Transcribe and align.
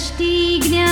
दृष्टि 0.00 0.60
ज्ञान 0.64 0.89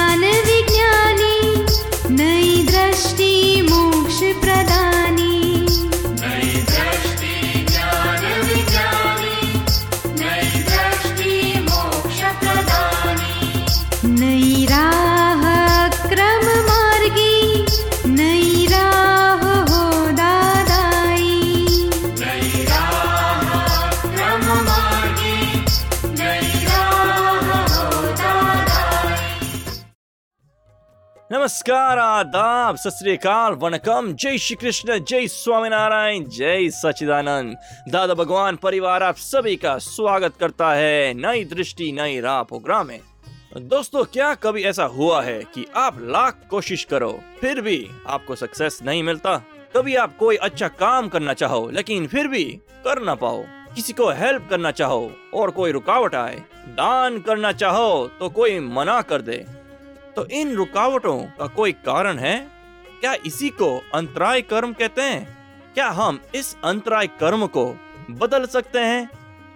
नमस्कार, 31.33 31.99
आदाब 31.99 32.77
सत 32.77 33.27
वनकम। 33.63 34.13
जय 34.13 34.39
श्री 34.39 34.55
कृष्ण 34.57 34.99
जय 34.99 35.27
स्वामीनारायण, 35.27 36.25
जय 36.25 36.69
सचिदानंद 36.71 37.57
दादा 37.89 38.15
भगवान, 38.15 38.57
परिवार, 38.57 39.03
आप 39.03 39.17
सभी 39.17 39.57
का 39.57 39.77
स्वागत 39.79 40.37
करता 40.41 40.73
है 40.73 41.13
नई 41.15 41.45
दृष्टि, 41.45 41.91
नई 41.93 42.21
राह 42.21 42.43
प्रोग्राम 42.43 42.87
में। 42.87 43.01
दोस्तों, 43.59 44.05
क्या 44.05 44.33
कभी 44.35 44.63
ऐसा 44.63 44.85
हुआ 44.85 45.23
है 45.23 45.39
कि 45.55 45.67
आप 45.77 45.99
लाख 46.01 46.41
कोशिश 46.51 46.85
करो, 46.85 47.21
फिर 47.41 47.61
भी 47.61 47.91
आपको 48.07 48.35
सक्सेस 48.35 48.79
नहीं 48.83 49.03
मिलता? 49.03 49.37
कभी 49.77 49.97
आप 49.97 50.17
कोई 50.17 50.37
अच्छा 50.37 50.69
काम 50.69 51.09
करना 51.09 51.35
चाहो, 51.35 51.69
लेकिन 51.71 52.07
फिर 52.07 52.29
भी 52.29 52.45
कर 52.85 53.03
ना 53.03 53.15
पाओ। 53.15 53.45
किसी 53.75 53.93
को 53.93 54.11
हेल्प 54.13 54.47
करना 54.51 54.71
चाहो 54.71 55.11
और 55.35 55.51
कोई 55.51 55.73
रुकावट 55.73 56.15
आए, 56.15 56.43
दान 56.69 57.21
करना 57.21 57.53
चाहो 57.53 58.07
तो 58.21 58.29
कोई 58.31 58.59
मना 58.61 59.01
कर 59.03 59.23
दे। 59.23 59.45
तो 60.19 60.27
इन 60.27 60.55
रुकावटों 60.55 61.23
का 61.23 61.47
कोई 61.47 61.73
कारण 61.73 62.19
है? 62.19 62.47
क्या 63.01 63.15
इसी 63.27 63.49
को 63.49 63.83
अंतराय 63.95 64.41
कर्म 64.41 64.73
कहते 64.73 65.03
हैं? 65.03 65.39
क्या 65.75 65.89
हम 65.89 66.21
इस 66.35 66.57
अंतराय 66.65 67.07
कर्म 67.07 67.47
को 67.47 67.77
बदल 68.11 68.47
सकते 68.47 68.79
हैं? 68.79 69.11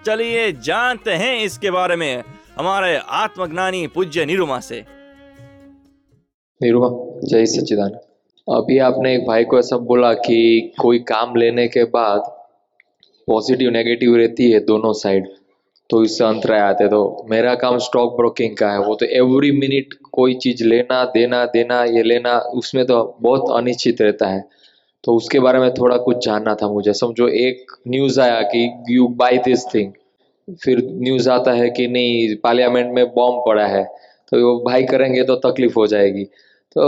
चलिए 0.06 0.52
जानते 0.52 1.10
हैं 1.10 1.40
इसके 1.40 1.70
बारे 1.70 1.96
में 1.96 2.24
हमारे 2.56 2.96
आत्मज्ञानी 2.96 3.86
पूज्य 3.86 4.24
निरुमा 4.24 4.60
से। 4.60 4.84
निरुमा, 6.62 7.20
जय 7.28 7.46
सच्चिदानंद। 7.46 7.94
अभी 8.48 8.78
आपने 8.78 9.14
एक 9.14 9.26
भाई 9.26 9.44
को 9.44 9.58
ऐसा 9.58 9.76
बोला 9.76 10.12
कि 10.12 10.72
कोई 10.80 10.98
काम 10.98 11.36
लेने 11.36 11.68
के 11.68 11.84
बाद 11.84 12.20
पॉजिटिव 13.26 13.70
नेगेटिव 13.70 14.16
रहती 14.16 14.50
है 14.50 14.60
दोनों 14.60 14.92
साइड 14.92 15.28
तो 15.92 16.02
इससे 16.04 16.24
अंतराय 16.24 16.60
आते 16.60 16.86
तो 16.88 17.26
मेरा 17.30 17.54
काम 17.54 17.78
स्टॉक 17.78 18.14
ब्रोकिंग 18.16 18.56
का 18.56 18.70
है। 18.72 18.78
वो 18.80 18.94
तो 18.94 19.06
एवरी 19.06 19.50
मिनट 19.52 19.94
कोई 20.12 20.34
चीज़ 20.34 20.64
लेना, 20.64 21.04
देना 21.04 21.44
देना, 21.46 21.82
ये 21.84 22.02
लेना, 22.02 22.38
उसमें 22.38 22.84
तो 22.86 23.16
बहुत 23.20 23.50
अनिश्चित 23.56 24.00
रहता 24.02 24.28
है। 24.28 24.44
तो 25.04 25.16
उसके 25.16 25.40
बारे 25.40 25.58
में 25.58 25.70
थोड़ा 25.74 25.96
कुछ 25.96 26.24
जानना 26.26 26.54
था 26.54 26.68
मुझे। 26.68 26.92
समझो 26.92 27.28
एक 27.28 27.72
न्यूज़ 27.88 28.20
आया 28.20 28.40
कि 28.42 28.68
यू 28.90 29.06
बाय 29.08 29.38
दिस 29.38 29.66
थिंग 29.74 29.92
फिर 30.64 30.82
न्यूज़ 30.92 31.28
आता 31.30 31.52
है 31.52 31.68
कि 31.70 31.86
नहीं 31.88 32.36
पार्लियामेंट 32.36 32.94
में 32.94 33.04
बॉम्ब 33.06 33.42
पड़ा 33.46 33.66
है। 33.66 33.84
तो 34.32 34.42
वो 34.46 34.58
भाई 34.70 34.82
करेंगे 34.84 35.22
तो 35.22 35.36
तकलीफ़ 35.36 35.74
हो 35.76 35.86
जाएगी। 35.86 36.24
तो 36.76 36.82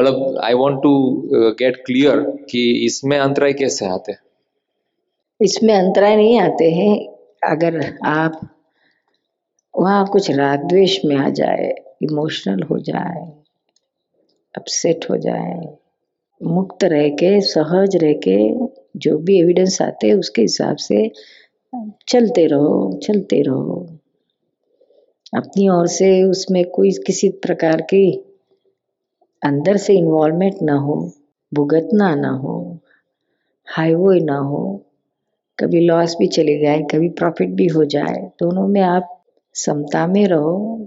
मतलब 0.00 0.40
I 0.44 0.54
want 0.54 0.82
to 0.82 0.94
get 1.34 1.82
clear 1.86 2.20
कि 2.50 2.70
इसमें 2.86 3.18
अंतराय 3.18 3.52
कैसे 3.52 3.86
आते 3.86 4.12
हैं? 4.12 4.18
इसमें 5.40 5.74
अंतराय 5.74 6.16
नहीं 6.16 6.38
आते 6.40 6.70
हैं। 6.70 7.13
अगर 7.50 7.98
आप, 8.04 8.40
वहाँ 9.74 10.06
कुछ 10.06 10.30
राग 10.30 10.68
द्वेष 10.68 10.98
में 11.04 11.16
आ 11.16 11.28
जाए 11.28 11.74
इमोशनल 12.02 12.62
हो 12.62 12.78
जाए 12.78 13.32
अपसेट 14.54 15.06
हो 15.10 15.16
जाए, 15.16 15.76
मुक्त 16.42 16.84
रह 16.84 17.08
के, 17.08 17.40
सहज 17.40 17.96
रह 17.96 18.12
के, 18.28 18.68
जो 18.96 19.18
भी 19.18 19.40
एविडेंस 19.40 19.82
आते 19.82 20.06
हैं, 20.06 20.14
उसके 20.14 20.42
हिसाब 20.42 20.76
से 20.76 21.10
चलते 22.08 22.46
रहो 22.46 23.00
चलते 23.02 23.42
रहो। 23.42 23.86
अपनी 25.34 25.68
ओर 25.68 25.86
से 25.86 26.22
उसमें 26.22 26.64
कोई 26.64 26.90
किसी 27.06 27.28
प्रकार 27.28 27.80
की 27.80 28.12
अंदर 29.42 29.76
से 29.76 29.94
इन्वॉल्वमेंट 29.94 30.54
ना 30.62 30.74
हो, 30.74 31.12
भुगतना 31.54 32.14
ना 32.14 32.30
हो 32.30 32.78
हाईवे 33.68 34.20
ना 34.20 34.36
हो 34.38 34.86
कभी 35.58 35.80
लॉस 35.80 36.16
भी 36.18 36.26
चले 36.26 36.58
जाए 36.58 36.82
कभी 36.82 37.08
प्रॉफिट 37.08 37.48
भी 37.48 37.66
हो 37.66 37.84
जाए 37.84 38.30
दोनों 38.40 38.68
में 38.68 38.80
आप 38.80 39.24
समता 39.54 40.06
में 40.06 40.26
रहो 40.26 40.86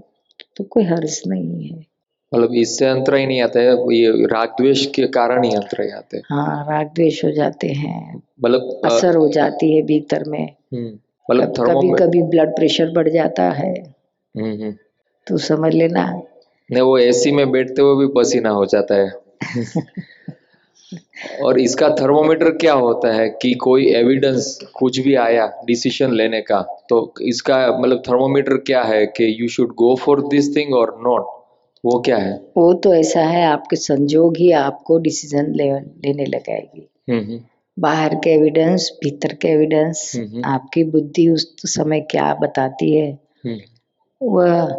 तो 0.56 0.64
कोई 0.64 0.84
हर्ज 0.84 1.22
नहीं 1.26 1.68
है। 1.68 1.86
मतलब 2.34 2.54
इससे 2.54 2.86
अंतराय 2.86 3.26
नहीं 3.26 3.42
आता 3.42 3.60
है 3.60 3.66
ये 3.66 4.26
राग 4.26 4.48
द्वेष 4.48 4.86
के 4.86 5.06
कारण 5.06 5.44
ही 5.44 5.54
अंतराय 5.54 5.88
आते 5.88 6.16
हैं। 6.16 6.24
हाँ 6.30 6.66
राग 6.70 6.86
द्वेष 6.86 7.24
हो 7.24 7.30
जाते 7.30 7.66
हैं। 7.66 8.22
मतलब 8.44 8.80
असर 8.84 9.16
हो 9.16 9.28
जाती 9.28 9.76
है 9.76 9.82
भीतर 9.82 10.24
में। 10.28 10.48
हम्म, 10.74 10.98
मतलब 11.30 11.48
कभी 11.48 12.04
कभी 12.04 12.22
ब्लड 12.22 12.56
प्रेशर 12.56 12.90
बढ़ 12.90 13.08
जाता 13.08 13.50
है। 13.50 13.94
हम्म 14.36 14.52
हम्म। 14.52 14.74
तो 15.26 15.36
समझ 15.36 15.74
लेना। 15.74 16.22
नहीं 16.72 16.82
वो 16.82 16.98
एसी 16.98 17.32
में 17.32 17.50
बैठते 17.50 17.82
हुए 17.82 18.06
भी 18.06 18.12
पसीना 18.16 18.50
हो 18.50 18.66
जाता 18.66 18.94
है। 18.94 19.12
और 21.44 21.60
इसका 21.60 21.88
थर्मोमीटर 21.90 22.50
क्या 22.50 22.72
होता 22.74 23.12
है 23.14 23.28
कि 23.42 23.52
कोई 23.54 23.86
एविडेंस 23.86 24.58
कुछ 24.74 24.98
भी 25.00 25.14
आया 25.14 25.46
डिसीज़न 25.66 26.12
लेने 26.12 26.40
का 26.40 26.60
तो 26.88 27.14
इसका 27.22 27.56
मतलब 27.80 28.02
थर्मोमीटर 28.08 28.56
क्या 28.56 28.82
है 28.82 29.06
कि 29.06 29.36
you 29.40 29.48
should 29.48 29.74
go 29.74 29.94
for 29.96 30.20
this 30.28 30.56
thing 30.56 30.74
और 30.74 30.96
नॉट 31.06 31.36
वो 31.84 31.98
क्या 32.00 32.16
है? 32.16 32.32
वो 32.56 32.72
तो 32.74 32.94
ऐसा 32.94 33.20
है 33.20 33.44
आपके 33.46 33.76
संजोग 33.76 34.36
ही 34.36 34.50
आपको 34.52 34.98
डिसीज़न 34.98 35.52
ले, 35.54 35.70
लेने 35.70 36.24
लगाएगी। 36.24 36.88
हम्म 37.10 37.20
हम्म। 37.20 37.40
बाहर 37.78 38.14
के 38.14 38.30
एविडेंस 38.30 38.90
भीतर 39.04 39.34
के 39.34 39.48
एविडेंस 39.48 40.12
हम्म। 40.16 40.44
आपकी 40.44 40.84
बुद्धि 40.84 41.28
उस 41.28 41.54
समय 41.64 42.00
क्या 42.00 42.34
बताती 42.34 42.94
है 42.96 43.18
वह 44.22 44.76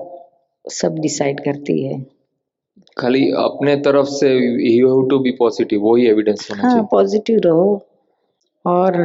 सब 0.65 0.95
डिसाइड 0.99 1.39
करती 1.39 1.83
है। 1.83 2.18
खाली 2.99 3.29
अपने 3.31 3.75
तरफ़ 3.75 4.07
से 4.07 4.29
you 4.69 4.87
have 4.89 5.07
to 5.09 5.19
be 5.19 5.31
positive 5.31 5.81
वही 5.81 6.07
एविडेंस 6.07 6.47
होना 6.51 6.61
हाँ 6.63 6.71
चाहिए। 6.71 6.87
पॉजिटिव 6.91 7.39
रहो। 7.45 7.85
और 8.65 8.97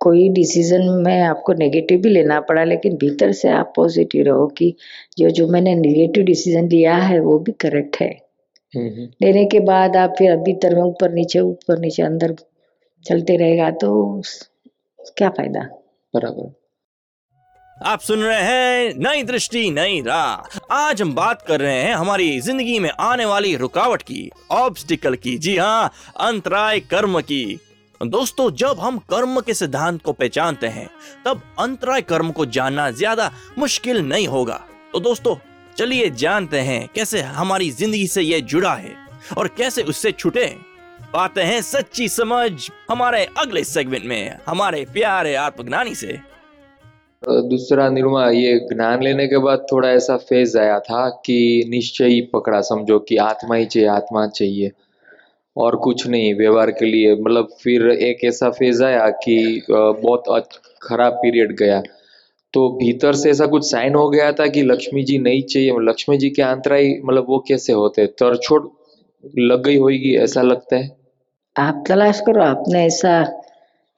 कोई 0.00 0.28
डिसीज़न 0.28 0.88
में 1.04 1.20
आपको 1.20 1.52
नेगेटिव 1.52 2.00
भी 2.00 2.08
लेना 2.08 2.40
पड़ा 2.40 2.64
लेकिन 2.64 2.96
भीतर 2.96 3.32
से 3.32 3.48
आप 3.48 3.72
पॉजिटिव 3.76 4.24
रहो 4.24 4.46
कि 4.46 4.74
जो 5.18 5.30
जो 5.30 5.46
मैंने 5.48 5.74
नेगेटिव 5.74 6.24
डिसीज़न 6.24 6.68
लिया 6.68 6.96
है 6.96 7.20
वो 7.20 7.38
भी 7.38 7.52
करेक्ट 7.52 7.96
है। 8.00 8.08
हम्म 8.74 8.86
हम्म। 8.88 9.08
लेने 9.22 9.44
के 9.44 9.60
बाद 9.60 9.96
आप 9.96 10.14
फिर 10.18 10.36
भीतर 10.36 10.74
में 10.74 10.82
ऊपर 10.82 11.12
नीचे 11.12 11.40
ऊपर 11.40 11.78
नीचे 11.78 12.02
अंदर 12.02 12.34
चलते 13.04 13.36
रहेगा 13.36 13.70
तो 13.70 14.22
क्या 15.16 15.28
फ़ायदा? 15.28 15.60
बराबर। 16.14 16.61
आप 17.82 18.00
सुन 18.00 18.20
रहे 18.20 18.42
हैं 18.42 18.94
नई 18.96 19.22
दृष्टि, 19.22 19.70
नई 19.70 20.00
राह। 20.00 20.58
आज 20.74 21.00
हम 21.02 21.14
बात 21.14 21.42
कर 21.46 21.60
रहे 21.60 21.80
हैं 21.82 21.94
हमारी 21.94 22.40
ज़िंदगी 22.40 22.78
में 22.78 22.90
आने 22.90 23.24
वाली 23.24 23.54
रुकावट 23.56 24.02
की 24.02 24.30
ऑब्स्टिकल 24.50 25.14
की। 25.14 25.36
जी 25.38 25.56
हाँ 25.56 25.90
अंतराय 26.20 26.80
कर्म 26.80 27.20
की। 27.20 27.58
दोस्तों, 28.00 28.50
जब 28.52 28.80
हम 28.80 28.98
कर्म 29.10 29.40
के 29.40 29.54
सिद्धांत 29.54 30.02
को 30.02 30.12
पहचानते 30.12 30.66
हैं, 30.68 30.88
तब 31.24 31.42
अंतराय 31.58 32.02
कर्म 32.02 32.30
को 32.30 32.46
जानना 32.46 32.90
ज़्यादा 32.92 33.30
मुश्किल 33.58 34.00
नहीं 34.02 34.26
होगा। 34.28 34.60
तो 34.92 35.00
दोस्तों, 35.00 35.36
चलिए 35.76 36.10
जानते 36.12 36.60
हैं 36.60 36.88
कैसे 36.94 37.20
हमारी 37.20 37.70
ज़िंदगी 37.72 38.06
से 38.06 38.22
यह 38.22 38.40
जुड़ा 38.42 38.74
है 38.74 38.96
और 39.38 39.48
कैसे 39.48 39.82
उससे 39.84 40.12
छुटे 40.12 40.46
पाते 41.12 41.42
हैं 41.42 41.62
सच्ची 41.62 42.08
समझ 42.08 42.68
हमारे 42.90 43.24
अगले 43.38 43.64
सेगमेंट 43.66 44.04
में, 44.04 44.38
हमारे 44.48 44.84
प्यारे 44.92 45.34
आत्मज्ञानी 45.36 45.94
से। 45.94 46.20
दूसरा 47.28 47.88
निरुमा, 47.88 48.28
ये 48.30 48.58
ज्ञान 48.72 49.02
लेने 49.02 49.26
के 49.26 49.38
बाद 49.38 49.66
थोड़ा 49.72 49.88
ऐसा 49.90 50.16
फ़ेज़ 50.16 50.58
आया 50.58 50.78
था 50.80 51.08
कि 51.26 51.64
निश्चय 51.68 52.06
ही 52.06 52.20
पकड़ा 52.32 52.60
समझो 52.60 52.98
कि 52.98 53.16
आत्मा 53.16 53.56
ही 53.56 53.64
चाहिए, 53.64 53.88
आत्मा 53.88 54.26
चाहिए। 54.26 54.70
और 55.56 55.76
कुछ 55.76 56.06
नहीं, 56.06 56.34
व्यवहार 56.34 56.70
के 56.70 56.86
लिए 56.86 57.14
मतलब 57.14 57.48
फिर 57.62 57.88
एक 57.90 58.24
ऐसा 58.24 58.50
फ़ेज़ 58.50 58.82
आया 58.84 59.08
कि 59.24 59.62
बहुत 59.70 60.48
खराब 60.82 61.12
पीरियड 61.12 61.56
गया। 61.56 61.82
तो 62.54 62.68
भीतर 62.68 63.12
से 63.12 63.30
ऐसा 63.30 63.46
कुछ 63.46 63.70
साइन 63.70 63.94
हो 63.94 64.08
गया 64.10 64.32
था 64.32 64.46
कि 64.46 64.62
लक्ष्मी 64.62 65.02
जी 65.04 65.18
नहीं 65.18 65.42
चाहिए 65.42 65.76
लक्ष्मी 65.80 66.16
जी 66.18 66.30
के 66.30 66.42
अंतराय 66.42 66.88
मतलब 67.04 67.26
वो 67.28 67.38
कैसे 67.48 67.72
होते? 67.72 68.06
तरछोड़ 68.06 68.62
लग 69.38 69.62
गई 69.64 69.76
होगी, 69.78 70.16
ऐसा 70.16 70.42
लगता 70.42 70.76
है? 70.76 70.90
आप 71.56 71.84
तलाश 71.88 72.20
करो, 72.20 72.42
आपने 72.42 72.84
ऐसा 72.86 73.41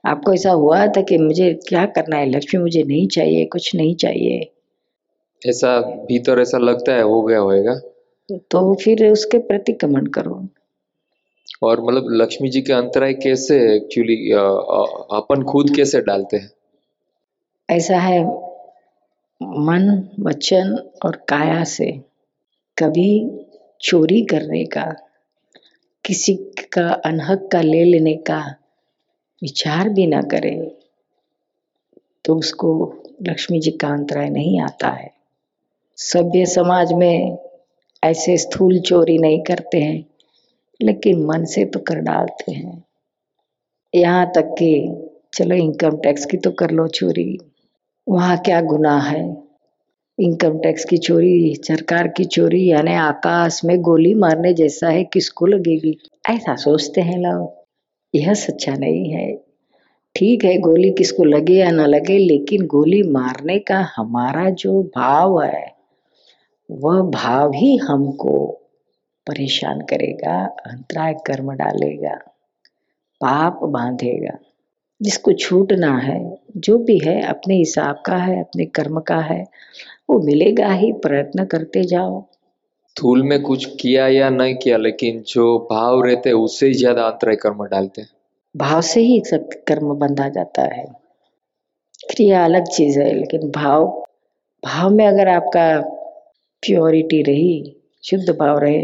आपको 0.07 0.35
ऐसा 0.35 0.51
हुआ 0.51 0.87
था 0.87 1.03
कि 1.03 1.19
मुझे 1.19 1.53
क्या 1.69 1.85
करना 1.87 2.17
है? 2.17 2.27
लक्ष्मी 2.31 2.61
मुझे 2.63 2.83
नहीं 2.83 3.07
चाहिए 3.09 3.45
कुछ 3.45 3.75
नहीं 3.75 3.95
चाहिए। 3.95 4.51
ऐसा 5.47 5.81
भीतर 5.81 6.41
ऐसा 6.41 6.59
लगता 6.59 6.93
है 6.93 7.03
हो 7.03 7.23
गया 7.23 7.39
होएगा। 7.39 7.81
तो 8.33 8.75
फिर 8.75 9.13
उसके 9.13 9.39
प्रति 9.39 9.73
कमेंट 9.73 10.15
करो। 10.15 10.49
और 11.63 11.81
मतलब 11.81 12.07
लक्ष्मी 12.11 12.49
जी 12.49 12.61
के 12.63 12.73
अंतराय 12.73 13.13
कैसे 13.15 13.77
एक्चुअली 13.77 14.31
अपन 15.19 15.43
खुद 15.43 15.71
कैसे 15.77 16.01
डालते 16.01 16.37
हैं? 16.37 16.51
ऐसा 17.71 17.99
है 17.99 18.25
मन 19.43 20.09
वचन 20.21 20.79
और 21.05 21.17
काया 21.17 21.65
से। 21.65 21.93
कभी 22.79 23.41
चोरी 23.81 24.23
करने 24.25 24.65
का 24.65 24.95
किसी 26.05 26.35
का 26.73 26.89
अनहक 27.05 27.49
का 27.53 27.61
ले 27.61 27.85
लेने 27.85 28.15
का 28.17 28.55
विचार 29.45 29.89
भी 29.89 30.07
ना 30.07 30.23
करे 30.23 30.77
तो 32.25 32.37
उसको 32.37 32.95
लक्ष्मी 33.23 33.61
जी 33.61 33.71
का 33.71 33.89
अंतराय 33.89 34.29
नहीं 34.29 34.61
आता 34.61 34.89
है। 34.89 35.11
सभ्य 35.97 36.47
समाज 36.47 36.93
में 36.93 37.39
ऐसे 38.05 38.37
स्थूल 38.39 38.81
चोरी 38.81 39.19
नहीं 39.19 39.43
करते 39.43 39.79
हैं, 39.79 40.05
लेकिन 40.83 41.25
मन 41.25 41.45
से 41.45 41.65
तो 41.65 41.81
कर 41.81 41.95
डालते 41.95 42.53
हैं। 42.53 42.85
यहाँ 43.95 44.33
तक 44.35 44.55
कि, 44.59 45.01
चलो 45.35 45.55
इनकम 45.55 45.97
टैक्स 45.97 46.25
की 46.25 46.37
तो 46.37 46.51
कर 46.51 46.71
लो 46.71 46.87
चोरी, 46.89 47.39
वहाँ 48.09 48.39
क्या 48.39 48.61
गुनाह 48.61 49.09
है? 49.09 49.37
इनकम 50.21 50.59
टैक्स 50.59 50.85
की 50.85 50.99
चोरी, 50.99 51.55
सरकार 51.55 52.09
की 52.09 52.25
चोरी, 52.25 52.71
यानी 52.71 52.95
आकाश 52.95 53.65
में 53.65 53.81
गोली 53.83 54.15
मारने 54.15 54.55
जैसा 54.55 54.89
है, 54.89 55.05
किसको 55.05 55.47
लगेगी? 55.47 55.99
ऐसा 56.31 56.57
सोचते 56.57 57.01
हैं 57.01 57.19
लोग। 57.19 57.64
यह 58.15 58.35
सच्चा 58.35 58.75
नहीं 58.75 59.11
है। 59.11 59.45
ठीक 60.17 60.45
है, 60.45 60.59
गोली 60.59 60.91
किसको 60.91 61.25
लगे 61.25 61.55
या 61.55 61.71
ना 61.71 61.87
लगे, 61.87 62.19
लेकिन 62.19 62.67
गोली 62.67 63.03
मारने 63.03 63.59
का 63.59 63.89
हमारा 63.97 64.51
जो 64.51 64.83
भाव 64.83 65.43
है, 65.43 65.75
वह 66.71 67.03
भाव 67.03 67.53
ही 67.55 67.77
हमको 67.77 68.61
परेशान 69.27 69.81
करेगा, 69.81 70.45
अंतराय 70.45 71.15
कर्म 71.15 71.53
डालेगा, 71.53 72.15
पाप 73.21 73.61
बांधेगा। 73.65 74.39
जिसको 75.03 75.33
छूटना 75.33 75.99
है, 75.99 76.39
जो 76.57 76.79
भी 76.79 76.99
है, 76.99 77.23
अपने 77.23 77.57
हिसाब 77.57 78.03
का 78.07 78.17
है, 78.17 78.41
अपने 78.41 78.65
कर्म 78.65 79.01
का 79.01 79.19
है, 79.19 79.45
वो 80.11 80.21
मिलेगा 80.21 80.73
ही, 80.73 80.93
प्रयत्न 80.93 81.45
करते 81.45 81.85
जाओ। 81.85 82.27
स्थूल 82.97 83.23
में 83.23 83.41
कुछ 83.43 83.65
किया 83.77 84.07
या 84.09 84.29
नहीं 84.31 84.55
किया, 84.55 84.77
लेकिन 84.77 85.19
जो 85.27 85.45
भाव 85.71 86.03
रहते 86.03 86.29
हैं 86.29 86.37
उससे 86.37 86.67
ही 86.67 86.75
ज़्यादा 86.75 87.03
अंतराय 87.03 87.37
कर्म 87.37 87.65
डालते 87.65 88.01
हैं। 88.01 88.09
भाव 88.55 88.81
से 88.81 89.01
ही 89.01 89.21
सब 89.27 89.49
कर्म 89.69 89.95
बंधा 89.95 90.29
जाता 90.29 90.63
है। 90.75 90.85
क्रिया 92.11 92.45
अलग 92.45 92.69
चीज़ 92.69 92.99
है, 93.01 93.13
लेकिन 93.15 93.51
भाव 93.51 93.87
भाव 94.63 94.91
में 94.91 95.07
अगर 95.07 95.29
आपका 95.29 95.81
प्योरिटी 96.63 97.23
रही, 97.23 97.77
शुद्ध 98.05 98.31
भाव 98.31 98.59
रहे 98.59 98.83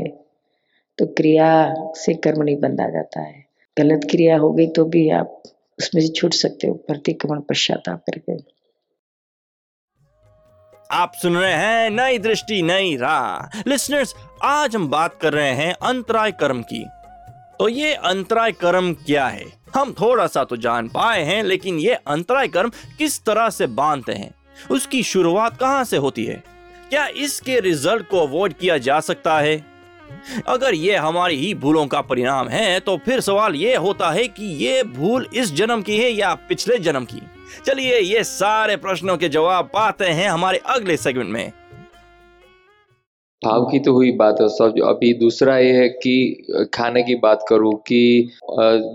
तो 0.99 1.07
क्रिया 1.07 1.51
से 1.97 2.15
कर्म 2.15 2.43
नहीं 2.43 2.57
बंधा 2.57 2.89
जाता 2.89 3.21
है। 3.21 3.45
गलत 3.77 4.09
क्रिया 4.11 4.39
हो 4.39 4.53
गई 4.53 4.67
तो 4.67 4.85
भी 4.85 5.09
आप 5.11 5.43
उसमें 5.79 6.03
से 6.03 6.09
छूट 6.09 6.35
सकते 6.35 6.67
हो, 6.67 6.75
प्रतिक्रमण 6.75 7.41
पश्चाताप 7.41 8.03
करके। 8.07 8.60
आप 10.93 11.13
सुन 11.15 11.37
रहे 11.37 11.53
हैं 11.53 11.91
नई 11.91 12.19
दृष्टि, 12.19 12.63
नई 12.63 12.97
राह। 12.97 13.59
लिसनर्स 13.67 14.15
आज 14.43 14.75
हम 14.77 14.89
बात 14.89 15.19
कर 15.23 15.33
रहे 15.33 15.51
हैं 15.51 15.75
अंतराय 15.83 16.33
कर्म 16.33 16.63
की। 16.63 16.85
तो 17.59 17.69
ये 17.69 17.93
अंतराय 17.95 18.53
कर्म 18.53 18.93
क्या 18.95 19.27
है? 19.27 19.45
हम 19.75 19.93
थोड़ा 19.93 20.27
सा 20.27 20.45
तो 20.45 20.57
जान 20.57 20.89
पाए 20.89 21.23
हैं, 21.23 21.43
लेकिन 21.43 21.79
ये 21.79 21.95
अंतराय 21.95 22.49
कर्म 22.49 22.71
किस 22.99 23.25
तरह 23.25 23.51
से 23.51 23.67
बांधते 23.67 24.13
हैं? 24.13 24.35
उसकी 24.71 25.03
शुरुआत 25.03 25.59
कहाँ 25.59 25.85
से 25.85 25.97
होती 25.97 26.25
है? 26.25 26.43
क्या 26.91 27.07
इसके 27.07 27.61
रिज़ल्ट 27.61 28.09
को 28.09 28.27
अवॉइड 28.27 28.53
किया 28.53 28.79
जा 28.79 29.01
सकता 29.01 29.39
है? 29.39 29.65
अगर 30.47 30.75
ये 30.75 30.97
हमारी 30.97 31.37
ही 31.37 31.55
भूलों 31.55 31.87
का 31.87 32.01
परिणाम 32.01 32.49
है 32.49 32.81
तो 32.81 32.97
फिर 32.97 33.21
सवाल 33.21 33.55
ये 33.55 33.77
होता 33.77 34.11
है 34.11 34.29
कि 34.29 34.45
ये 34.65 34.83
भूल 34.83 35.29
इस 35.35 35.55
जन्म 35.55 35.83
की 35.83 35.99
है 35.99 36.11
या 36.11 36.35
पिछले 36.35 36.79
जन्म 36.79 37.05
की? 37.05 37.23
चलिए 37.67 37.99
ये 37.99 38.25
सारे 38.25 38.77
प्रश्नों 38.79 39.17
के 39.17 39.29
जवाब 39.29 39.71
पाते 39.75 40.05
हैं 40.05 40.29
हमारे 40.29 40.61
अगले 40.67 40.97
सेगमेंट 40.97 41.31
में। 41.31 41.53
भाव 43.43 43.65
की 43.65 43.79
तो 43.79 43.93
हुई 43.93 44.11
बात 44.13 44.41
है 44.41 44.49
सब 44.49 44.75
अभी 44.85 45.13
दूसरा 45.15 45.57
ये 45.59 45.73
है 45.73 45.89
कि 45.89 46.69
खाने 46.75 47.03
की 47.03 47.15
बात 47.15 47.45
करूँ 47.49 47.73
कि 47.83 48.31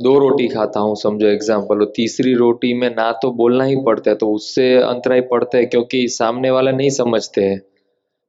दो 0.01 0.17
रोटी 0.19 0.47
खाता 0.47 0.79
हूँ 0.79 0.95
समझो 0.95 1.27
एग्ज़ाम्पल 1.27 1.79
और 1.79 1.91
तीसरी 1.95 2.33
रोटी 2.33 2.73
में 2.73 2.89
ना 2.89 3.11
तो 3.21 3.31
बोलना 3.31 3.63
ही 3.63 3.75
पड़ता 3.75 4.09
है 4.11 4.15
तो 4.15 4.31
उससे 4.33 4.73
अंतराय 4.83 5.21
पड़ता 5.21 5.57
है 5.57 5.65
क्योंकि 5.65 6.07
सामने 6.07 6.51
वाला 6.51 6.71
नहीं 6.71 6.89
समझते 6.89 7.43
हैं। 7.43 7.59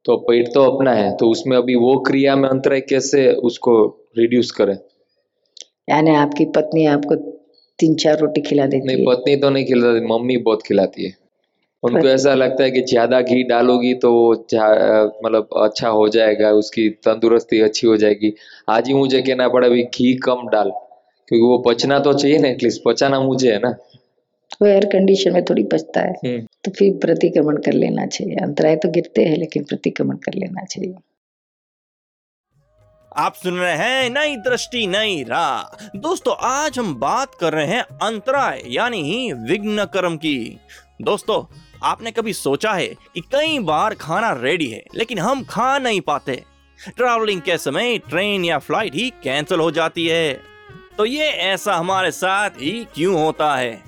तो 0.05 0.15
पेट 0.19 0.47
तो 0.53 0.63
अपना 0.63 0.93
है 0.93 1.15
तो 1.17 1.29
उसमें 1.29 1.57
अभी 1.57 1.75
वो 1.75 1.95
क्रिया 1.99 2.35
में 2.35 2.49
अंतराय 2.49 2.81
कैसे 2.81 3.31
उसको 3.43 3.77
रिड्यूस 4.17 4.51
करें? 4.51 4.77
यानी 5.89 6.15
आपकी 6.15 6.45
पत्नी 6.55 6.85
आपको 6.85 7.15
तीन 7.79 7.95
चार 7.95 8.17
रोटी 8.19 8.41
खिला 8.41 8.65
देती 8.65 8.87
नहीं 8.87 8.97
है 8.97 9.05
पत्नी 9.05 9.35
तो 9.35 9.49
नहीं 9.49 9.65
खिलाती 9.65 10.05
मम्मी 10.07 10.37
बहुत 10.39 10.63
खिलाती 10.63 11.05
है। 11.05 11.13
उनको 11.83 12.07
ऐसा 12.07 12.33
लगता 12.33 12.63
है 12.63 12.71
कि 12.71 12.81
ज़्यादा 12.83 13.19
घी 13.23 13.43
डालोगी 13.45 13.93
तो 13.95 14.09
मतलब 14.31 15.49
अच्छा 15.63 15.89
हो 15.89 16.07
जाएगा 16.09 16.51
उसकी 16.53 16.89
तंदुरुस्ती 17.05 17.59
अच्छी 17.61 17.87
हो 17.87 17.97
जाएगी। 17.97 18.33
आज 18.69 18.87
ही 18.87 18.93
मुझे 18.93 19.21
कहना 19.21 19.47
पड़ा 19.47 19.67
अभी 19.67 19.83
घी 19.83 20.13
कम 20.23 20.47
डाल 20.49 20.69
क्योंकि 21.27 21.43
वो 21.43 21.57
पचना 21.67 21.99
तो 21.99 22.13
चाहिए 22.13 22.37
ना 22.37 22.47
एटलीस्ट 22.47 22.81
पचाना 22.85 23.19
मुझे 23.21 23.51
है 23.51 23.59
ना। 23.59 23.75
वो 24.61 24.67
एयर 24.67 24.85
कंडीशन 24.91 25.33
में 25.33 25.43
थोड़ी 25.45 25.63
पचता 25.71 26.01
है। 26.01 26.13
हम्म। 26.15 26.45
तो 26.65 26.71
फिर 26.71 26.93
प्रतिक्रमण 27.01 27.57
कर 27.57 27.73
लेना 27.73 28.05
चाहिए। 28.07 28.35
अंतराय 28.43 28.75
तो 28.75 28.89
गिरते 28.91 29.25
हैं 29.25 29.37
लेकिन 29.37 29.63
प्रतिक्रमण 29.63 30.15
कर 30.17 30.33
लेना 30.35 30.63
चाहिए। 30.65 30.93
आप 33.19 33.33
सुन 33.33 33.57
रहे 33.57 33.75
हैं 33.75 34.09
नई 34.09 34.35
दृष्टि, 34.35 34.87
नई 34.87 35.23
राह। 35.23 35.87
दोस्तों, 35.95 36.35
आज 36.39 36.79
हम 36.79 36.95
बात 36.95 37.35
कर 37.35 37.53
रहे 37.53 37.65
हैं 37.65 37.81
अंतराय, 37.81 38.61
यानी 38.67 39.33
विघ्न 39.33 39.85
कर्म 39.85 40.17
की। 40.17 40.59
दोस्तों, 41.01 41.43
आपने 41.83 42.11
कभी 42.11 42.33
सोचा 42.33 42.73
है 42.73 42.87
कि 42.87 43.21
कई 43.21 43.59
बार 43.59 43.93
खाना 43.93 44.31
रेडी 44.33 44.67
है, 44.67 44.83
लेकिन 44.95 45.19
हम 45.19 45.43
खा 45.43 45.77
नहीं 45.79 46.01
पाते? 46.01 46.43
ट्रैवलिंग 46.97 47.41
के 47.41 47.57
समय 47.57 47.97
ट्रेन 47.97 48.45
या 48.45 48.59
फ़्लाइट 48.59 48.95
ही 48.95 49.09
कैंसिल 49.23 49.59
हो 49.59 49.71
जाती 49.71 50.07
है। 50.07 50.33
तो 50.97 51.05
ये 51.05 51.27
ऐसा 51.27 51.75
हमारे 51.75 52.11
साथ 52.11 52.49
ही 52.49 52.87
क्यों 52.95 53.23
होता 53.23 53.55
है? 53.55 53.83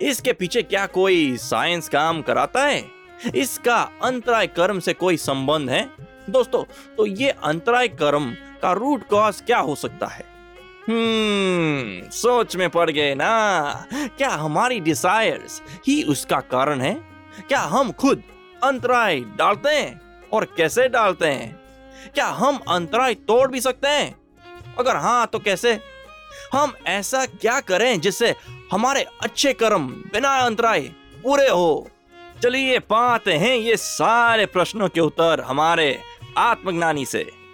इसके 0.00 0.32
पीछे 0.32 0.62
क्या 0.62 0.86
कोई 0.86 1.36
साइंस 1.36 1.88
काम 1.88 2.22
कराता 2.22 2.64
है? 2.64 2.84
इसका 3.34 3.80
अंतराय 4.02 4.46
कर्म 4.46 4.80
से 4.80 4.92
कोई 4.92 5.16
संबंध 5.16 5.70
है? 5.70 5.88
दोस्तों 6.30 6.64
तो 6.96 7.06
ये 7.06 7.30
अंतराय 7.30 7.88
कर्म 7.88 8.34
का 8.66 8.72
रूट 8.72 9.08
कॉज 9.08 9.42
क्या 9.46 9.58
हो 9.58 9.74
सकता 9.74 10.06
है? 10.06 10.24
हम्म 10.88 12.10
सोच 12.10 12.56
में 12.56 12.70
पड़ 12.70 12.90
गए 12.90 13.14
ना। 13.14 13.86
क्या 13.92 14.28
हमारी 14.28 14.80
डिजायर्स 14.80 15.62
ही 15.86 16.02
उसका 16.02 16.40
कारण 16.40 16.80
है? 16.80 16.94
क्या 17.48 17.60
हम 17.60 17.92
खुद 17.92 18.22
अंतराय 18.64 19.20
डालते 19.20 19.68
हैं? 19.68 20.00
और 20.32 20.44
कैसे 20.44 20.88
डालते 20.88 21.26
हैं? 21.26 21.60
क्या 22.14 22.26
हम 22.26 22.58
अंतराय 22.68 23.14
तोड़ 23.14 23.50
भी 23.50 23.60
सकते 23.60 23.88
हैं? 23.88 24.16
अगर 24.78 24.96
हाँ 24.96 25.26
तो 25.26 25.38
कैसे? 25.38 25.80
हम 26.54 26.72
ऐसा 26.86 27.26
क्या 27.26 27.60
करें 27.60 28.00
जिससे 28.00 28.34
हमारे 28.72 29.02
अच्छे 29.02 29.52
कर्म 29.52 29.86
बिना 29.88 30.38
अंतराय 30.38 30.80
पूरे 31.22 31.48
हो? 31.48 31.90
चलिए, 32.42 32.78
पाते 32.78 33.32
हैं 33.32 33.56
ये 33.56 33.76
सारे 33.76 34.46
प्रश्नों 34.46 34.88
के 34.88 35.00
उत्तर 35.00 35.40
हमारे 35.40 36.02
आत्मज्ञानी 36.38 37.06
से। 37.06 37.45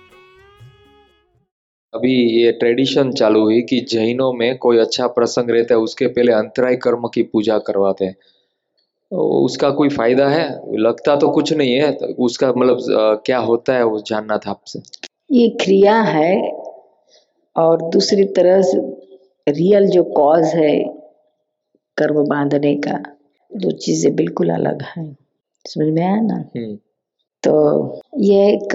अभी 1.94 2.12
ये 2.42 2.52
ट्रेडिशन 2.52 3.11
चालू 3.12 3.40
हुई 3.40 3.61
कि 3.62 3.80
जैनों 3.90 4.32
में 4.32 4.56
कोई 4.58 4.78
अच्छा 4.78 5.06
प्रसंग 5.06 5.50
रहता 5.50 5.75
है 5.75 5.80
उसके 5.80 6.06
पहले 6.06 6.32
अंतराय 6.32 6.76
कर्म 6.76 7.08
की 7.08 7.22
पूजा 7.22 7.58
करवाते 7.58 8.04
हैं। 8.04 8.14
तो 9.12 9.44
उसका 9.44 9.70
कोई 9.70 9.88
फ़ायदा 9.88 10.28
है? 10.28 10.46
लगता 10.78 11.16
तो 11.16 11.28
कुछ 11.28 11.52
नहीं 11.52 11.75
है 11.75 11.92
तो 11.92 12.06
उसका 12.25 12.52
मतलब 12.52 13.22
क्या 13.26 13.38
होता 13.38 13.75
है 13.75 13.84
वो 13.84 13.99
जानना 14.00 14.38
था 14.38 14.50
आपसे। 14.50 14.80
ये 15.32 15.49
क्रिया 15.61 16.00
है 16.00 16.52
और 17.56 17.82
दूसरी 17.90 18.25
तरह 18.25 18.62
से 18.62 18.78
रियल 19.46 19.88
जो 19.88 20.02
कॉज 20.02 20.44
है 20.44 20.78
कर्म 21.96 22.25
बांधने 22.25 22.75
का 22.76 23.02
दो 23.50 23.70
चीज़ें 23.70 24.14
बिल्कुल 24.16 24.50
अलग 24.50 24.82
हैं। 24.82 25.16
समझ 25.64 25.87
में 25.87 26.02
आया 26.02 26.20
ना? 26.20 26.44
हम्म। 26.56 26.76
तो 27.42 28.00
ये 28.18 28.46
एक 28.49 28.75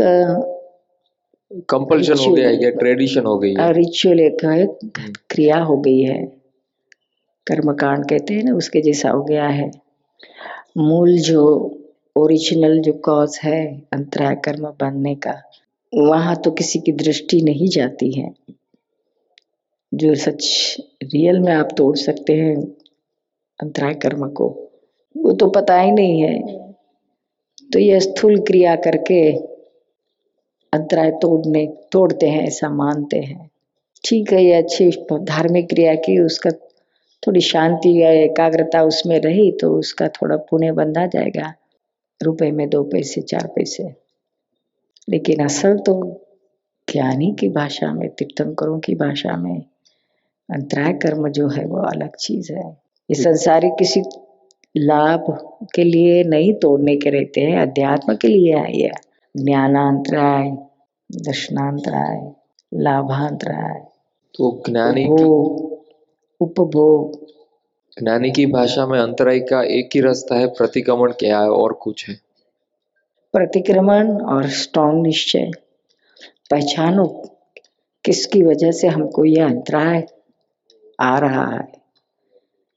कंपल्शन 1.52 2.18
हो 2.20 2.34
गया 2.34 2.48
है 2.50 2.58
क्या 2.58 2.70
ट्रेडिशन 2.72 3.26
हो 3.26 3.38
गई 3.40 3.54
है? 3.54 3.72
रिचुअल 3.74 4.20
एक 4.20 4.38
क्रिया 5.30 5.58
हो 5.60 5.78
गई 5.78 6.02
है। 6.02 6.24
कर्मकांड 7.48 8.04
कहते 8.10 8.34
हैं 8.34 8.44
ना 8.44 8.56
उसके 8.56 8.82
जैसा 8.82 9.10
हो 9.10 9.24
गया 9.24 9.48
है। 9.48 9.70
मूल 10.78 11.18
जो 11.20 11.44
ओरिजिनल 12.16 12.80
जो 12.82 12.94
कॉज 13.06 13.40
है 13.44 13.62
अंतराय 13.94 14.36
कर्म 14.46 14.68
बनने 14.82 15.16
का 15.16 15.34
वहाँ 15.94 16.36
तो 16.36 16.52
किसी 16.52 16.80
की 16.80 16.92
दृष्टि 16.94 17.42
नहीं 17.42 17.68
जाती 17.70 18.12
है। 18.12 18.32
जो 19.92 20.14
सच 20.16 20.46
रियल 21.04 21.40
में 21.40 21.54
आप 21.54 21.70
तोड़ 21.78 21.96
सकते 21.98 22.34
हैं 22.34 22.56
अंतराय 23.60 23.94
कर्म 23.94 24.28
को 24.30 24.48
वो 25.16 25.32
तो 25.34 25.50
पता 25.50 25.80
ही 25.80 25.92
नहीं 25.92 26.22
है। 26.22 26.40
तो 27.70 27.80
ये 27.80 28.00
स्थूल 28.00 28.40
क्रिया 28.40 28.76
करके 28.76 29.20
अंतराय 30.74 31.12
तोड़ने 31.12 31.66
तोड़ते 31.92 32.30
हैं 32.30 32.48
ऐसा 32.48 32.70
मानते 32.70 33.20
हैं। 33.20 33.50
ठीक 34.04 34.34
है 34.34 34.44
ये 34.46 34.54
अच्छी 34.54 34.90
धार्मिक 35.12 35.70
क्रिया 35.70 35.96
की 35.96 36.20
उसका 36.20 36.52
थोड़ी 37.24 37.42
शांति 37.42 38.02
या 38.02 38.10
एकाग्रता 38.12 38.84
उसमें 38.84 39.20
रही 39.20 39.52
तो 39.52 39.74
उसका 39.80 40.08
थोड़ा 40.08 40.38
पुण्य 40.38 40.72
बंधा 40.72 41.06
जाएगा। 41.06 41.54
रुपए 42.22 42.52
में 42.52 42.70
दो 42.70 42.84
पैसे 42.84 43.22
चार 43.22 43.48
पैसे। 43.48 43.96
लेकिन 45.10 45.44
असल 45.46 45.78
तो 45.78 46.02
ज्ञानी 46.88 47.36
की 47.40 47.50
भाषा 47.50 47.94
में 47.94 48.10
तीर्थंकरों 48.10 48.80
की 48.80 48.96
भाषा 48.96 49.38
में 49.38 49.62
अंतराय 50.50 50.94
कर्म 50.94 51.28
जो 51.30 51.48
है 51.50 51.66
वो 51.66 51.78
अलग 51.78 52.16
चीज़ 52.16 52.54
है। 52.54 52.70
ये 53.10 53.14
संसारी 53.14 53.70
किसी 53.70 54.02
लाभ 54.78 55.26
के 55.76 55.84
लिए 55.84 56.24
नहीं 56.24 56.54
तोड़ने 56.54 56.96
के 56.96 57.10
रहते 57.10 57.42
हैं 57.42 57.62
अध्यात्म 57.62 58.16
के 58.16 58.28
लिए 58.28 58.54
आई 58.54 58.80
है 58.80 59.07
ज्ञानांतराय 59.36 60.52
दर्शनांतराय 61.12 62.32
लाभांतराय। 62.74 63.80
तो 64.36 64.64
ज्ञानी 64.70 65.06
उपभोग 65.06 65.80
उपभोग। 66.40 67.28
ज्ञानी 68.04 68.32
की 68.32 68.46
भाषा 68.46 68.88
में 68.88 69.00
अंतराय 69.00 69.40
का 69.40 69.64
एक 69.64 69.90
ही 69.96 70.02
रास्ता 70.02 70.36
है 70.36 70.48
प्रतिक्रमण 70.48 71.12
क्या 71.12 71.40
है 71.40 71.50
और 71.50 71.74
कुछ 71.74 72.10
है? 72.10 72.20
प्रतिक्रमण 73.34 74.22
और 74.22 74.48
स्ट्रॉन्ग 74.48 75.04
निश्चय। 75.04 75.52
पहचानो 76.52 77.06
किसकी 78.06 78.44
वजह 78.44 78.72
से 78.72 78.88
हमको 78.88 79.26
ये 79.26 79.42
अंतराय 79.42 80.08
आ 81.00 81.20
रहा 81.20 81.56
है? 81.56 81.68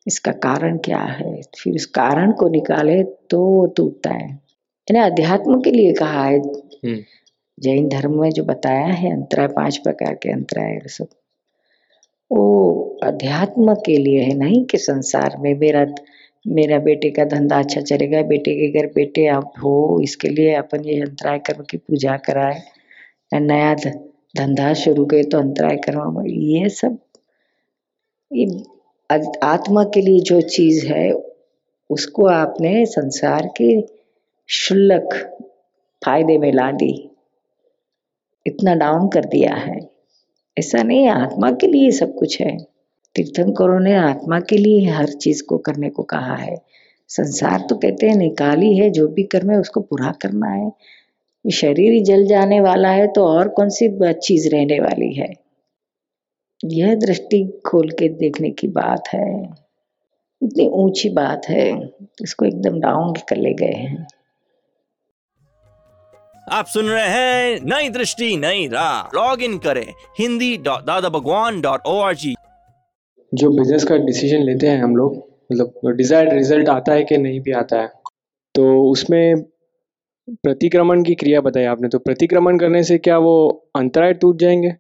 इसका 0.07 0.33
कारण 0.33 0.79
क्या 0.79 0.99
है? 0.99 1.43
फिर 1.43 1.75
उस 1.75 1.87
कारण 1.87 2.33
को 2.33 2.49
निकाले 2.49 3.03
तो 3.03 3.41
वो 3.41 3.67
टूटता 3.67 4.11
है। 4.11 4.50
यानी 4.91 4.99
अध्यात्म 5.01 5.61
के 5.63 5.71
लिए 5.71 5.93
कहा 5.93 6.25
है। 6.25 6.39
हम्म। 6.39 6.99
जैन 7.59 7.89
धर्म 7.89 8.21
में 8.21 8.31
जो 8.31 8.43
बताया 8.45 8.87
है 9.01 9.11
अंतराय 9.13 9.47
पाँच 9.49 9.77
प्रकार 9.77 10.15
के 10.23 10.31
अंतराय 10.33 10.79
सब। 10.89 11.07
वो 12.31 12.99
अध्यात्म 13.05 13.75
के 13.87 13.97
लिए 13.97 14.23
है 14.23 14.35
नहीं 14.35 14.65
कि 14.65 14.79
संसार 14.79 15.37
में। 15.41 15.55
मेरा 15.59 15.85
मेरा 16.45 16.79
बेटे 16.79 17.11
का 17.11 17.25
धंधा 17.25 17.59
अच्छा 17.59 17.81
चलेगा 17.81 18.23
बेटे 18.23 18.55
के 18.55 18.69
घर 18.81 18.87
बेटे 18.95 19.27
आप 19.29 19.53
हो 19.65 19.75
इसके 20.03 20.29
लिए 20.29 20.55
अपन 20.55 20.85
ये 20.85 21.01
अंतराय 21.01 21.39
कर्म 21.39 21.65
की 21.71 21.77
पूजा 21.77 22.17
कराए। 22.27 22.59
या 23.33 23.39
नया 23.41 23.75
धंधा 24.35 24.73
शुरू 24.75 25.05
करे 25.07 25.23
तो 25.25 25.39
अंतराय 25.39 25.77
कर्म 25.87 26.21
ये 26.27 26.69
सब 26.71 26.99
ये 28.31 28.47
आत्मा 29.45 29.85
के 29.95 30.01
लिए 30.01 30.21
जो 30.25 30.41
चीज़ 30.51 30.87
है 30.87 31.11
उसको 31.91 32.27
आपने 32.31 32.85
संसार 32.87 33.47
के 33.61 34.00
शुल्लक 34.53 35.09
फ़ायदे 36.05 36.39
में 36.39 36.53
ला 36.53 36.73
दी 36.73 37.11
इतना 38.47 38.75
डाउन 38.75 39.09
कर 39.09 39.25
दिया 39.25 39.55
है। 39.55 39.91
ऐसा 40.59 40.83
नहीं, 40.83 41.09
आत्मा 41.09 41.51
के 41.51 41.67
लिए 41.67 41.91
सब 41.91 42.15
कुछ 42.15 42.41
है। 42.41 42.59
तीर्थंकरों 43.15 43.81
ने 43.81 43.95
आत्मा 43.95 44.41
के 44.41 44.57
लिए 44.57 44.89
हर 44.89 45.09
चीज़ 45.09 45.43
को 45.43 45.59
करने 45.59 45.91
को 45.91 46.03
कहा 46.03 46.37
है। 46.37 46.57
संसार 47.09 47.61
तो 47.61 47.77
कहते 47.77 48.09
हैं, 48.09 48.17
निकाली 48.17 48.77
है, 48.77 48.91
जो 48.91 49.09
भी 49.09 49.23
कर्म 49.23 49.51
है, 49.51 49.59
उसको 49.59 49.81
पूरा 49.81 50.13
करना 50.23 50.49
है। 50.49 50.73
शरीर 51.51 52.03
जल 52.03 52.27
जाने 52.27 52.61
वाला 52.61 52.89
है 52.89 53.07
तो 53.07 53.25
और 53.25 53.49
कौन 53.49 53.69
सी 53.69 54.13
चीज़ 54.13 54.49
रहने 54.49 54.81
वाली 54.81 55.15
है? 55.15 55.33
यह 56.65 56.95
दृष्टि 56.95 57.61
खोल 57.67 57.91
के 57.91 58.09
देखने 58.09 58.51
की 58.51 58.69
बात 58.69 59.09
है। 59.09 59.43
इतनी 60.43 60.67
ऊँची 60.67 61.09
बात 61.09 61.43
है, 61.49 61.93
इसको 62.23 62.45
एकदम 62.45 62.81
डाउन 62.81 63.13
कर 63.13 63.37
ले 63.37 63.55
गए 63.55 63.73
हैं। 63.73 64.07
आप 66.53 66.67
सुन 66.67 66.87
रहे 66.87 67.09
हैं 67.09 67.59
नई 67.65 67.89
दृष्टि, 67.89 68.37
नई 68.37 68.67
राह। 68.69 69.17
लॉग 69.17 69.43
इन 69.43 69.57
करें, 69.59 69.87
Hindi 70.19 70.57
dot 70.59 70.85
Dada 70.87 71.09
Bhagwan 71.09 71.61
dot 71.61 71.87
O 71.87 71.99
R 71.99 72.15
G 72.15 72.35
जो 73.33 73.51
बिज़नेस 73.51 73.85
का 73.85 73.97
डिसीज़न 73.97 74.43
लेते 74.43 74.67
हैं 74.67 74.83
हम 74.83 74.97
लोग 74.97 75.17
मतलब 75.53 75.93
डिजायर्ड 75.97 76.33
रिज़ल्ट 76.33 76.69
आता 76.69 76.93
है 76.93 77.05
कि 77.05 77.19
नहीं 77.19 77.41
भी 77.41 77.53
आता 77.53 77.81
है 77.81 77.89
तो 78.55 78.65
उसमें 78.85 79.43
प्रतिक्रमण 80.43 81.03
की 81.03 81.15
क्रिया 81.15 81.41
बताई 81.41 81.65
आपने 81.65 81.89
तो 81.89 81.99
प्रतिक्रमण 81.99 82.59
करने 82.59 82.83
से 82.83 82.99
क्या 82.99 83.19
वो 83.19 83.37
अंतराय 83.77 84.13
टूट 84.15 84.39
जाएँगे? 84.39 84.75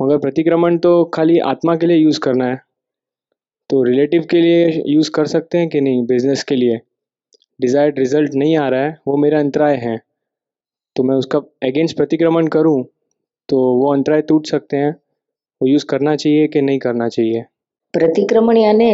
मगर 0.00 0.18
प्रतिक्रमण 0.18 0.78
तो 0.78 1.04
खाली 1.14 1.38
आत्मा 1.46 1.76
के 1.76 1.86
लिए 1.86 1.96
यूज़ 1.96 2.20
करना 2.20 2.46
है 2.46 2.60
तो 3.70 3.82
रिलेटिव 3.82 4.26
के 4.30 4.40
लिए 4.40 4.82
यूज़ 4.86 5.10
कर 5.10 5.26
सकते 5.26 5.58
हैं 5.58 5.68
कि 5.68 5.80
नहीं 5.80 6.06
बिज़नेस 6.06 6.42
के 6.44 6.56
लिए? 6.56 6.80
डिजायर्ड 7.60 7.98
रिज़ल्ट 7.98 8.34
नहीं 8.34 8.56
आ 8.56 8.68
रहा 8.68 8.80
है, 8.80 8.98
वो 9.08 9.16
मेरा 9.16 9.38
अंतराय 9.40 9.76
है। 9.76 10.00
तो 10.96 11.02
मैं 11.02 11.16
उसका 11.16 11.38
अगेंस्ट 11.62 11.96
प्रतिक्रमण 11.96 12.46
करूँ 12.46 12.82
तो 13.48 13.56
वो 13.76 13.92
अंतराय 13.92 14.22
टूट 14.22 14.46
सकते 14.46 14.76
हैं। 14.76 14.90
वो 15.60 15.68
यूज़ 15.68 15.84
करना 15.84 16.14
चाहिए 16.16 16.46
कि 16.48 16.60
नहीं 16.62 16.78
करना 16.78 17.08
चाहिए? 17.08 17.44
प्रतिक्रमण 17.94 18.56
यानी 18.56 18.90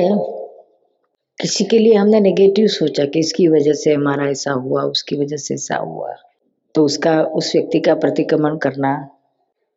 किसी 1.38 1.64
के 1.64 1.78
लिए 1.78 1.94
हमने 1.94 2.20
नेगेटिव 2.20 2.66
सोचा 2.66 3.04
कि 3.04 3.18
इसकी 3.18 3.48
वजह 3.48 3.72
से 3.72 3.92
हमारा 3.94 4.28
ऐसा 4.30 4.52
हुआ 4.52 4.82
उसकी 4.84 5.16
वजह 5.16 5.36
से 5.36 5.54
ऐसा 5.54 5.76
हुआ। 5.76 6.14
तो 6.74 6.84
उसका 6.84 7.22
उस 7.22 7.52
व्यक्ति 7.56 7.80
का 7.80 7.94
प्रतिक्रमण 7.94 8.56
करना 8.56 8.92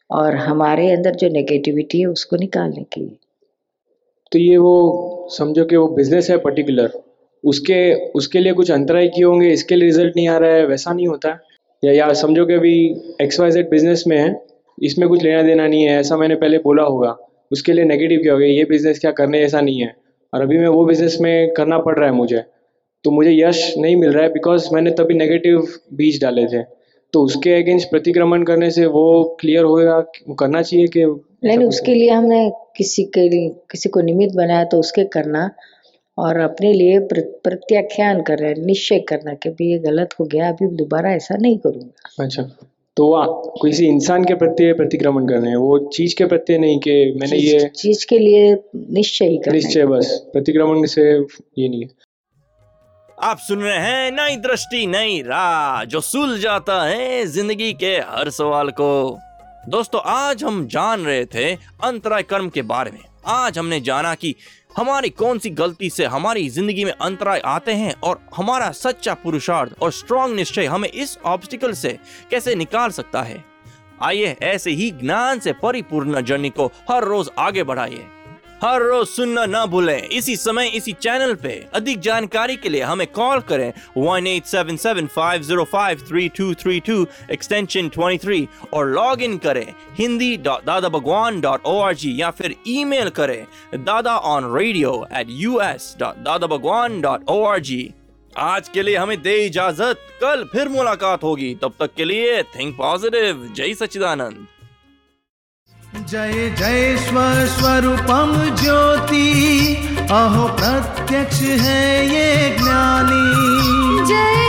और 0.10 0.36
हमारे 0.36 0.92
अंदर 0.92 1.15
जो 1.15 1.30
नेगेटिविटी 1.30 2.00
है 2.00 2.06
उसको 2.06 2.38
निकालने 2.38 2.84
की 2.94 3.06
तो 4.32 4.39
ये 4.39 4.58
वो 4.58 5.27
समझो 5.32 5.65
कि 5.65 5.75
वो 5.75 5.88
बिज़नेस 5.88 6.30
है 6.30 6.38
पर्टिकुलर 6.38 7.01
उसके 7.44 7.80
उसके 8.12 8.39
लिए 8.39 8.53
कुछ 8.53 8.72
अंतराय 8.72 9.08
किए 9.08 9.24
होंगे 9.25 9.50
इसके 9.51 9.75
लिए 9.75 9.86
रिज़ल्ट 9.86 10.15
नहीं 10.15 10.27
आ 10.27 10.38
रहा 10.38 10.51
है 10.51 10.65
वैसा 10.65 10.94
नहीं 10.94 11.08
होता। 11.08 11.39
या 11.83 11.91
या 11.91 12.11
समझो 12.13 12.45
कि 12.45 12.53
अभी 12.53 12.73
एक्स 13.21 13.39
वाई 13.39 13.51
जेड 13.51 13.69
बिज़नेस 13.69 14.03
में 14.07 14.17
है 14.17 14.41
इसमें 14.77 15.07
कुछ 15.09 15.23
लेना 15.23 15.41
देना 15.41 15.67
नहीं 15.67 15.83
है 15.83 15.99
ऐसा 15.99 16.17
मैंने 16.17 16.35
पहले 16.35 16.57
बोला 16.57 16.83
होगा। 16.83 17.15
उसके 17.51 17.73
लिए 17.73 17.85
नेगेटिव 17.85 18.19
क्या 18.19 18.33
हो 18.33 18.39
गया? 18.39 18.47
ये 18.47 18.63
बिज़नेस 18.63 18.99
क्या 18.99 19.11
करने 19.11 19.39
ऐसा 19.39 19.61
नहीं 19.61 19.79
है। 19.79 19.95
और 20.33 20.41
अभी 20.41 20.57
मैं 20.57 20.67
वो 20.67 20.85
बिज़नेस 20.85 21.17
में 21.21 21.53
करना 21.53 21.77
पड़ 21.77 21.97
रहा 21.99 22.09
है 22.09 22.15
मुझे। 22.15 22.43
तो 23.03 23.11
मुझे 23.11 23.31
यश 23.31 23.73
नहीं 23.77 23.95
मिल 23.95 24.11
रहा 24.11 24.23
है 24.23 24.29
बिकॉज़ 24.29 24.69
मैंने 24.73 24.91
तभी 24.91 25.13
नेगेटिव 25.13 25.67
बीज 25.93 26.21
डाले 26.21 26.45
थे। 26.45 26.63
तो 27.13 27.23
उसके 27.23 27.53
अगेंस्ट 27.53 27.89
प्रतिक्रमण 27.89 28.43
करने 28.43 28.71
से 28.71 28.85
वो 28.85 29.37
क्लियर 29.39 29.63
होगा 29.63 29.97
वो 30.27 30.35
करना 30.35 30.61
चाहिए 30.61 30.87
कि 30.87 31.05
नहीं 31.45 31.57
उसके 31.57 31.93
लिए 31.93 32.09
हमने 32.09 32.51
किसी 32.77 33.03
के 33.03 33.29
लिए 33.29 33.49
किसी 33.71 33.89
को 33.89 34.01
निमित्त 34.01 34.35
बनाया 34.35 34.63
तो 34.63 34.79
उसके 34.79 35.03
करना। 35.03 35.49
और 36.17 36.39
अपने 36.39 36.74
लिए 36.74 37.00
प्र- 37.00 37.43
प्रत्याख्यान 37.43 38.22
कर 38.22 38.38
रहे 38.38 38.50
हैं 38.50 38.65
निश्चय 38.65 39.00
करना 39.00 39.34
कि 39.34 39.50
भाई 39.50 39.67
ये 39.67 39.79
गलत 39.79 40.10
हो 40.20 40.25
गया 40.25 40.50
अभी 40.50 40.75
दोबारा 40.75 41.12
ऐसा 41.12 41.38
नहीं 41.38 41.58
करूँगा। 41.58 42.24
अच्छा 42.24 42.43
तो 42.98 43.34
किसी 43.62 43.86
इंसान 43.86 44.24
के 44.24 44.34
प्रत्यय 44.34 44.74
प्रतिक्रमण 44.74 45.27
कर 45.27 45.36
रहे 45.36 45.50
हैं? 45.50 45.55
वो 45.55 45.79
चीज़ 45.79 46.15
के 46.17 46.25
प्रत्यय 46.25 46.58
नहीं 46.58 46.79
कि 46.79 47.17
मैंने 47.22 47.39
चीज़, 47.39 47.55
ये 47.55 47.67
चीज़ 47.67 48.05
के 48.10 48.20
लिए 48.20 48.58
निश्चय 48.75 49.25
ही 49.25 49.38
करना 49.38 49.53
निश्चय 49.53 49.86
बस 49.86 50.29
प्रतिक्रमण 50.34 50.86
से 50.86 51.20
ये 51.60 51.70
नहीं 51.70 51.82
है। 51.82 51.89
आप 53.24 53.38
सुन 53.38 53.60
रहे 53.60 53.77
हैं 53.77 54.12
नई 54.12 54.36
दृष्टि 54.36 54.88
नई 54.88 55.22
राह 55.22 55.86
जो 55.86 56.00
सुल 56.00 56.39
जाता 56.39 56.86
है 56.86 57.25
ज़िंदगी 57.25 57.74
के 57.74 57.96
हर 57.96 58.29
सवाल 58.29 58.70
को। 58.70 59.20
दोस्तों 59.70 60.01
आज 60.05 60.43
हम 60.43 60.67
जान 60.67 61.01
रहे 61.01 61.25
थे 61.25 61.53
अंतराय 61.84 62.24
कर्म 62.24 62.50
के 62.50 62.62
बारे 62.62 62.91
में। 62.91 63.00
आज 63.25 63.58
हमने 63.58 63.79
जाना 63.79 64.15
कि 64.15 64.36
हमारी 64.77 65.10
कौन 65.10 65.39
सी 65.39 65.50
गलती 65.50 65.89
से 65.89 66.06
हमारी 66.06 66.50
ज़िंदगी 66.50 66.86
में 66.86 66.92
अंतराय 66.92 67.39
आते 67.39 67.74
हैं 67.74 67.94
और 68.03 68.20
हमारा 68.36 68.72
सच्चा 68.72 69.13
पुरुषार्थ 69.13 69.74
और 69.82 69.92
स्ट्रॉन्ग 69.92 70.36
निश्चय 70.36 70.65
हमें 70.65 70.89
इस 70.89 71.18
ऑब्स्टिकल 71.25 71.74
से 71.74 72.00
कैसे 72.32 72.56
निकाल 72.56 72.89
सकता 72.89 73.22
है? 73.22 73.44
आइए 74.01 74.36
ऐसे 74.44 74.72
ही 74.72 74.92
ज्ञान 74.92 75.39
से 75.39 75.53
परिपूर्ण 75.53 76.22
जर्नी 76.22 76.50
को 76.50 76.65
हर 76.92 77.03
रोज 77.03 77.30
आगे 77.38 77.63
बढ़ाइए। 77.63 78.06
हर 78.63 78.82
रोज 78.82 79.08
सुनना 79.08 79.46
ना 79.46 79.65
भूलें। 79.65 80.08
इसी 80.10 80.36
समय, 80.38 80.67
इसी 80.67 80.91
चैनल 80.93 81.34
पे 81.36 81.53
अधिक 81.75 82.00
जानकारी 82.00 82.55
के 82.55 82.70
लिए 82.70 82.82
हमें 82.82 83.05
कॉल 83.08 83.39
करें 83.39 83.74
one 83.98 84.27
eight 84.27 84.46
seven 84.46 84.77
seven 84.77 85.08
five 85.08 85.41
zero 85.41 85.63
five 85.63 86.05
three 86.10 86.27
two 86.38 86.53
three 86.53 86.79
two 86.79 87.05
extension 87.32 87.89
twenty 87.89 88.17
three 88.17 88.48
और 88.74 88.88
लॉग 88.89 89.22
इन 89.22 89.38
करें 89.38 89.65
Hindi 89.98 90.36
dot 90.38 90.63
Dada 90.65 90.89
Bhagwan 90.89 91.41
dot 91.41 91.65
O 91.65 91.77
R 91.79 91.96
G 91.96 92.13
या 92.22 92.29
फिर 92.32 92.55
ईमेल 92.67 93.10
करें 93.20 93.84
Dada 93.84 94.15
on 94.32 94.53
radio 94.55 94.96
at 95.13 95.27
U 95.29 95.60
S 95.62 95.96
dot 96.00 96.24
Dada 96.24 96.48
Bhagwan 96.48 97.00
dot 97.01 97.29
O 97.29 97.43
R 97.46 97.60
G 97.62 97.93
आज 98.34 98.70
के 98.70 98.84
लिए 98.84 98.96
हमें 98.98 99.22
दे 99.22 99.36
इजाज़त। 99.46 100.08
कल 100.22 100.43
फिर 100.51 100.70
मुलाकात 100.70 101.24
होगी। 101.24 101.53
तब 101.55 101.74
तक 101.79 101.93
के 101.98 102.05
लिए 102.05 102.41
थिंक 102.43 102.75
पॉजिटिव 102.77 103.48
जय 103.55 103.74
सच्चिदानंद। 103.74 104.48
जय 105.95 106.50
जय 106.59 106.95
स्वस्वरूपम 106.97 108.31
ज्योति। 108.55 109.27
अहो 110.12 110.47
प्रत्यक्ष 110.47 111.41
है 111.41 112.05
ये 112.07 112.57
ज्ञानी। 112.57 113.25
जय 114.07 114.42